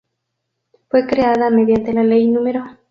[0.89, 2.41] Fue creada mediante la Ley No.